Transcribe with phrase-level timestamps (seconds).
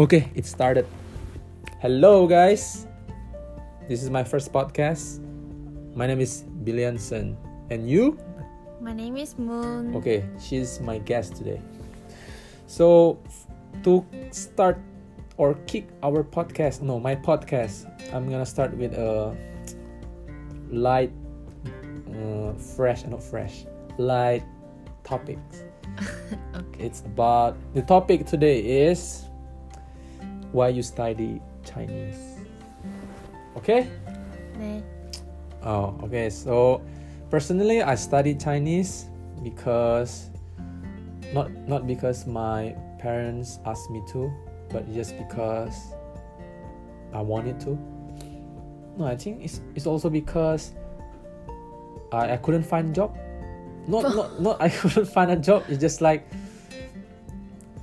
[0.00, 0.88] Okay, it started.
[1.84, 2.88] Hello, guys.
[3.84, 5.20] This is my first podcast.
[5.92, 7.36] My name is Billianson.
[7.68, 8.16] And you?
[8.80, 9.92] My name is Moon.
[9.92, 11.60] Okay, she's my guest today.
[12.64, 13.20] So,
[13.84, 14.00] to
[14.32, 14.80] start
[15.36, 19.36] or kick our podcast, no, my podcast, I'm gonna start with a
[20.72, 21.12] light,
[22.08, 23.68] uh, fresh, not fresh,
[24.00, 24.48] light
[25.04, 25.68] topics.
[26.56, 26.88] Okay.
[26.88, 29.29] It's about the topic today is
[30.52, 32.40] why you study Chinese.
[33.56, 33.86] Okay?
[34.58, 34.82] 네.
[35.62, 36.30] Oh, okay.
[36.30, 36.82] So
[37.30, 39.06] personally, I studied Chinese
[39.42, 40.30] because
[41.32, 44.32] not not because my parents asked me to,
[44.70, 45.94] but just because
[47.12, 47.78] I wanted to.
[48.96, 50.72] No, I think it's it's also because
[52.12, 53.16] I, I couldn't find a job.
[53.86, 55.64] Not not not I couldn't find a job.
[55.68, 56.26] It's just like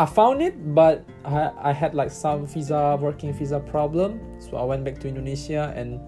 [0.00, 4.64] I found it, but I I had like some visa working visa problem, so I
[4.64, 6.00] went back to Indonesia and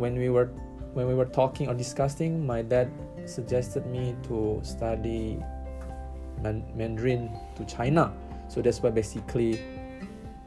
[0.00, 0.48] when we were
[0.96, 2.88] when we were talking or discussing, my dad
[3.28, 5.36] suggested me to study
[6.40, 7.28] man- Mandarin
[7.60, 8.16] to China.
[8.48, 9.60] So that's why basically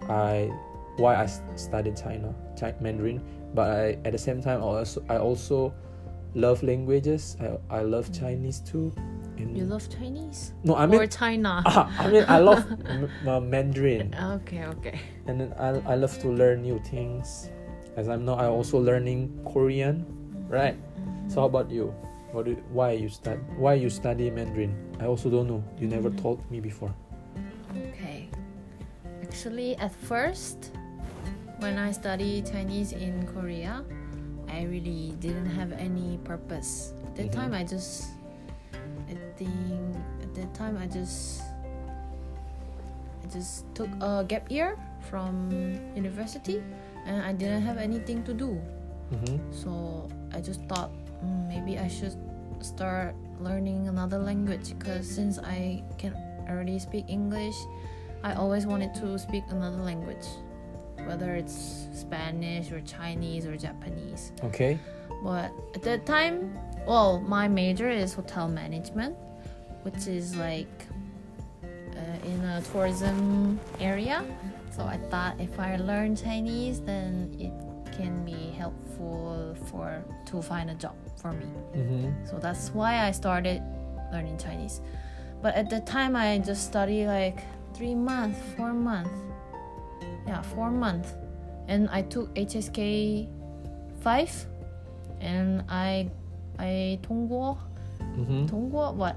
[0.10, 0.50] I
[0.98, 3.22] why I studied China Chi- Mandarin.
[3.54, 5.70] But I, at the same time, I also I also
[6.34, 7.38] love languages.
[7.38, 8.90] I, I love Chinese too.
[9.40, 10.52] And You love Chinese?
[10.64, 11.64] no, I mean or China?
[11.66, 12.60] I mean I love
[12.90, 15.00] m- uh, Mandarin Okay, okay.
[15.28, 17.50] and then I, I love to learn new things
[17.98, 20.06] as i'm now i also learning korean
[20.48, 20.78] right
[21.28, 21.90] so how about you
[22.32, 26.10] what do, why you stud why you study mandarin i also don't know you never
[26.10, 26.22] Mhm.
[26.22, 26.94] told me before
[27.94, 28.30] Okay.
[29.24, 30.72] Actually, at first,
[31.60, 33.86] when I studied Chinese in Korea,
[34.50, 36.94] I really didn't have any purpose.
[37.06, 37.36] At that Mhm.
[37.38, 38.10] time, I just,
[39.10, 41.42] I think, at that time, I just,
[43.24, 44.78] I just took a gap year
[45.10, 45.50] from
[45.96, 46.62] university,
[47.06, 48.62] and I didn't have anything to do.
[49.12, 49.38] mm-hmm.
[49.52, 50.92] So I just thought
[51.26, 52.16] mm, maybe I should
[52.62, 56.14] start learning another language because since I can
[56.48, 57.56] already speak English,
[58.24, 60.28] I always wanted to speak another language,
[61.08, 64.34] whether it's Spanish or Chinese or Japanese.
[64.44, 64.78] okay
[65.24, 69.16] But at that time, well, my major is hotel management,
[69.84, 70.88] which is like
[71.64, 74.24] uh, in a tourism area.
[74.72, 77.54] So I thought if I learn Chinese, then it
[77.96, 81.46] can be helpful for to find a job for me.
[81.76, 82.26] mm-hmm.
[82.26, 83.62] So that's why I started
[84.12, 84.82] learning Chinese.
[85.42, 87.40] But at the time, I just studied like
[87.74, 89.18] three months, four months.
[90.28, 91.14] Yeah, four months.
[91.68, 93.28] And I took HSK
[94.02, 94.46] 5
[95.22, 96.10] and I
[96.60, 97.58] I 通过
[98.18, 98.46] mm-hmm.
[98.46, 99.16] 通过 what?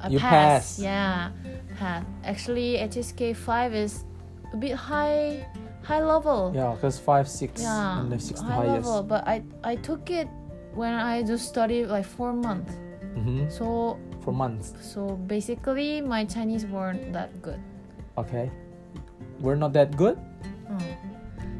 [0.00, 0.82] I you pass, pass.
[0.82, 1.30] yeah
[1.78, 2.02] pass.
[2.24, 4.04] Actually HSK 5 is
[4.52, 5.46] a bit high
[5.82, 6.52] high level.
[6.54, 8.86] Yeah because 5 6 yeah, and 6 high highest.
[8.86, 10.26] level, but I I took it
[10.74, 12.74] when I just studied like 4 months.
[13.14, 13.46] Mm-hmm.
[13.46, 13.94] so
[14.26, 14.74] for months.
[14.82, 17.62] so basically my Chinese weren't that good.
[18.18, 18.50] Okay.
[19.38, 20.18] We're not that good?
[20.66, 20.78] Oh.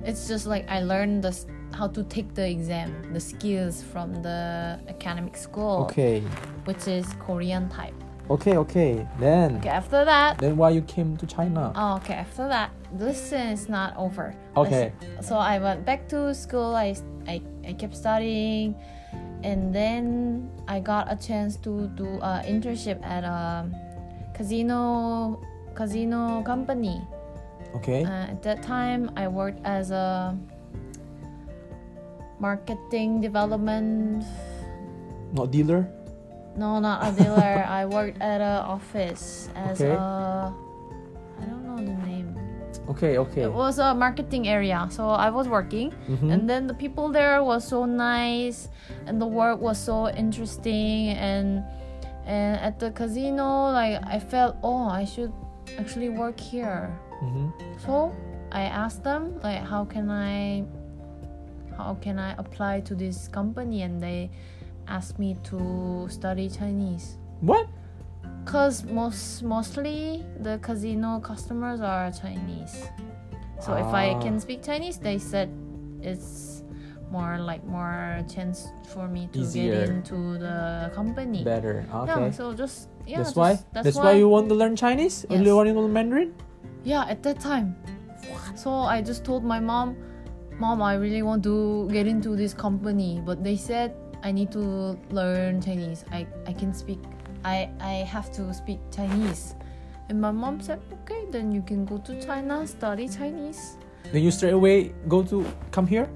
[0.05, 1.33] it's just like I learned the
[1.75, 6.21] how to take the exam, the skills from the academic school, okay
[6.65, 7.95] which is Korean type.
[8.31, 12.49] okay okay then Okay, after that, then why you came to china oh, okay, after
[12.49, 14.33] that, listen is not over.
[14.57, 16.73] okay So I went back to school.
[16.75, 16.97] I,
[17.29, 18.75] I, I kept studying,
[19.45, 23.69] and then I got a chance to do an internship at a
[24.33, 25.37] casino
[25.77, 26.97] casino company.
[27.77, 30.33] okay Uh, at that time, I worked as a
[32.49, 34.21] marketing development.
[35.33, 35.83] not dealer
[36.57, 37.67] No, not a dealer.
[37.67, 39.91] I worked at an office as Okay.
[39.91, 40.55] a.
[41.41, 42.31] I don't know the name.
[42.93, 45.91] okay okay It was a marketing area, so I was working.
[46.07, 46.31] mm-hmm.
[46.31, 48.69] and then the people there was so nice
[49.11, 51.65] and the work was so interesting and
[52.29, 55.33] and at the casino like i felt oh i should
[55.77, 56.89] actually work here
[57.21, 57.49] Mm-hmm.
[57.85, 58.13] so
[58.53, 60.65] i asked them like how can i
[61.77, 64.31] how can i apply to this company and they
[64.89, 67.67] asked me to study chinese what
[68.45, 72.89] because most mostly the casino customers are Chinese.
[73.59, 74.21] So if I Ah.
[74.21, 75.49] can speak Chinese, they said
[76.03, 76.61] it's
[77.11, 79.73] more like more chance for me to Easier.
[79.73, 81.41] get into the company.
[81.43, 83.17] better okay Yeah, so just yeah.
[83.25, 85.39] that's just- why That's, that's, why, you want to learn chinese Yes.
[85.41, 86.31] only want to learn mandarin
[86.85, 87.77] Yeah, at that time.
[88.61, 89.97] So I just told my mom,
[90.59, 94.99] Mom, I really want to get into this company, but they said I need to
[95.11, 96.05] learn Chinese.
[96.13, 96.99] I, I can speak
[97.45, 99.55] I, I have to speak Chinese.
[100.09, 103.77] And my mom said, okay, then you can go to China, study Chinese.
[104.13, 106.09] Then you straight away go to come here?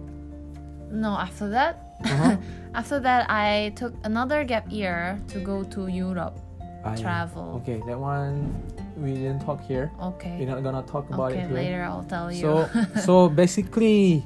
[0.91, 2.37] No, after that, Uh-huh.
[2.75, 6.39] after that, I took another gap year to go to Europe,
[6.85, 6.95] yeah.
[6.97, 7.61] travel.
[7.63, 8.55] Okay, that one
[9.03, 9.91] we didn't talk here.
[10.19, 10.37] Okay.
[10.39, 11.55] We're not gonna talk about Okay, it here.
[11.57, 12.41] later I'll tell you.
[12.43, 12.69] So
[13.07, 14.25] so basically,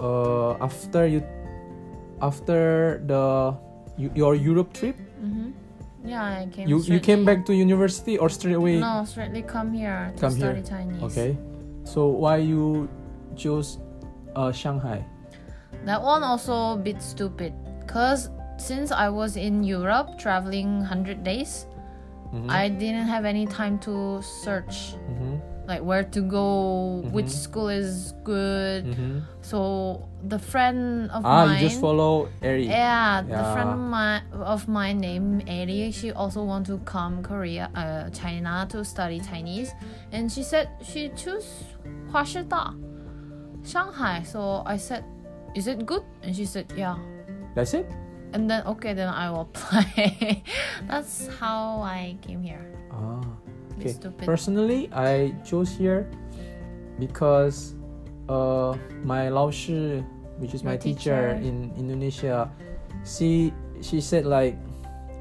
[0.00, 1.22] uh, after you,
[2.22, 3.54] after the
[3.96, 5.50] you, your Europe trip, Mm-hmm.
[6.04, 6.68] Yeah, I came.
[6.68, 8.76] you you came back to university or straight away?
[8.76, 10.52] No, straightly come here to Come here.
[10.52, 11.00] study Chinese.
[11.00, 11.32] Okay.
[11.88, 12.92] So why you
[13.32, 13.80] chose
[14.36, 15.00] uh, Shanghai?
[15.88, 17.56] That one also a bit stupid,
[17.88, 18.28] cause
[18.60, 21.64] since I was in Europe traveling hundred days,
[22.34, 22.50] mm-hmm.
[22.50, 25.38] I didn't have any time to search, mm-hmm.
[25.66, 27.14] like where to go, mm-hmm.
[27.14, 28.84] which school is good.
[28.84, 29.18] Mm-hmm.
[29.40, 32.66] So the friend of ah, mine, you just follow Eri.
[32.66, 35.90] Yeah, yeah, the friend of my of my name Eri.
[35.92, 39.72] She also want to come Korea, uh, China to study Chinese,
[40.12, 41.64] and she said she choose
[42.10, 42.74] Huashida,
[43.64, 44.22] Shanghai.
[44.22, 45.04] So I said,
[45.54, 46.02] is it good?
[46.22, 46.98] And she said, yeah.
[47.54, 47.86] That's it.
[48.34, 50.42] And then okay, then I will play
[50.90, 52.66] That's how I came here.
[52.90, 53.22] Ah.
[53.78, 53.94] Okay.
[53.94, 54.26] stupid.
[54.26, 56.06] Personally, I chose here
[56.98, 57.74] because
[58.28, 60.02] uh, my Lao Shi,
[60.38, 61.42] which is my teacher, teacher.
[61.42, 62.50] in Indonesia,
[63.06, 63.50] she
[63.82, 64.54] she said like,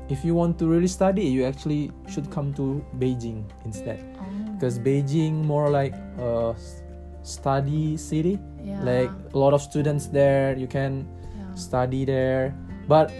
[0.09, 4.77] if you want to really study, you actually should come to Beijing instead, Oh, because
[4.77, 6.53] Beijing more like a
[7.25, 8.37] study city.
[8.61, 8.81] yeah.
[8.85, 11.53] Like a lot of students there, you can yeah.
[11.57, 12.53] study there
[12.88, 13.12] But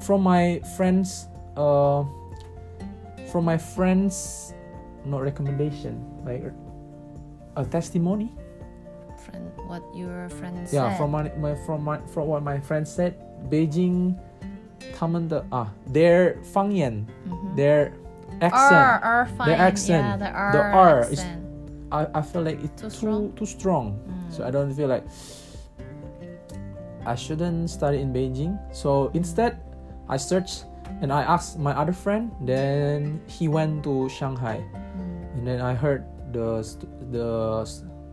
[0.00, 2.04] from my friends, uh,
[3.30, 4.54] from my friends,
[5.04, 6.44] not recommendation, like
[7.56, 8.32] a testimony.
[9.22, 10.98] friend, what your friend Yeah, said.
[10.98, 13.14] from my, my from my from what my friend said,
[13.48, 14.16] Beijing,
[14.98, 17.54] 他们的 ah their 方言 Mhm.
[17.54, 17.92] their
[18.40, 18.74] accent.
[18.74, 19.54] R, R fine.
[19.54, 21.38] accent, Yeah, the R, the R is- accent.
[21.92, 23.32] I, I feel like it's Too too strong?
[23.36, 23.94] too strong.
[24.30, 25.04] So I don't feel like
[27.07, 28.59] I shouldn't study in Beijing.
[28.75, 29.63] So instead,
[30.11, 30.67] I searched
[30.99, 32.31] and I asked my other friend.
[32.43, 34.59] Then he went to Shanghai,
[35.33, 36.03] and then I heard
[36.35, 36.67] the
[37.09, 37.63] the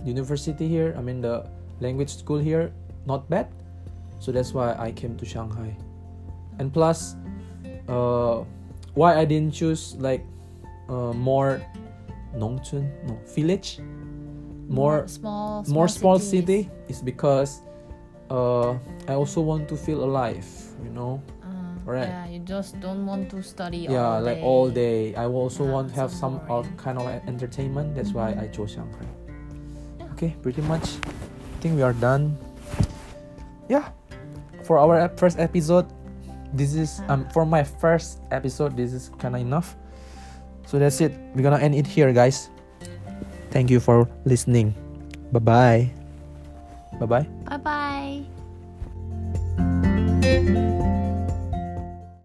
[0.07, 0.95] university here.
[0.97, 1.51] I mean the
[1.83, 2.71] language school here,
[3.07, 3.51] not bad.
[4.23, 5.75] So that's why I came to Shanghai.
[6.63, 7.19] And plus,
[7.91, 8.47] uh,
[8.95, 10.23] why I didn't choose like
[10.89, 11.59] uh, more
[12.39, 13.83] 농촌, no village,
[14.71, 16.71] more small, more small cities.
[16.71, 17.61] city is because
[18.31, 18.73] uh,
[19.09, 20.47] I also want to feel alive,
[20.83, 21.23] you know.
[21.43, 21.49] Uh,
[21.85, 22.09] Right.
[22.09, 25.13] Yeah, you just don't want to study yeah, all like all day.
[25.21, 26.73] I also Yeah, want to have some uh, boring.
[26.81, 27.93] kind of entertainment.
[27.95, 29.05] That's why I chose Shanghai.
[30.01, 30.09] Yeah.
[30.17, 30.97] Okay, pretty much.
[31.05, 32.41] I think we are done.
[33.69, 33.93] Yeah,
[34.65, 35.85] for our first episode,
[36.57, 38.81] this is um for my first episode.
[38.81, 39.77] This is kind of enough.
[40.65, 41.13] So that's it.
[41.37, 42.49] We're gonna end it here, guys.
[43.53, 44.73] Thank you for listening.
[45.37, 45.81] Bye bye.
[46.97, 47.27] Bye bye.
[47.45, 47.84] Bye bye.
[50.25, 51.04] Música